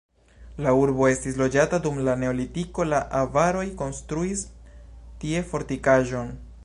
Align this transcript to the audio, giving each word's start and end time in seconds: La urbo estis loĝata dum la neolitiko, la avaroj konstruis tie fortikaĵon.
La 0.67 0.71
urbo 0.83 1.09
estis 1.09 1.35
loĝata 1.41 1.79
dum 1.83 1.99
la 2.07 2.15
neolitiko, 2.23 2.87
la 2.95 3.03
avaroj 3.19 3.67
konstruis 3.83 4.43
tie 5.25 5.45
fortikaĵon. 5.53 6.35